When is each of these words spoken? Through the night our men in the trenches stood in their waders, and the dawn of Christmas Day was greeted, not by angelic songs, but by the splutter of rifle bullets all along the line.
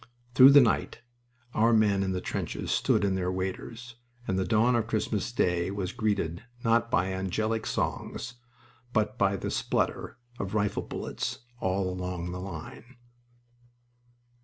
Through 0.33 0.49
the 0.53 0.61
night 0.61 1.01
our 1.53 1.71
men 1.73 2.01
in 2.01 2.11
the 2.11 2.21
trenches 2.21 2.71
stood 2.71 3.05
in 3.05 3.13
their 3.13 3.31
waders, 3.31 3.97
and 4.27 4.39
the 4.39 4.45
dawn 4.47 4.75
of 4.75 4.87
Christmas 4.87 5.31
Day 5.31 5.69
was 5.69 5.91
greeted, 5.91 6.43
not 6.63 6.89
by 6.89 7.13
angelic 7.13 7.67
songs, 7.67 8.33
but 8.93 9.19
by 9.19 9.35
the 9.35 9.51
splutter 9.51 10.17
of 10.39 10.55
rifle 10.55 10.81
bullets 10.81 11.45
all 11.59 11.87
along 11.87 12.31
the 12.31 12.41
line. 12.41 12.95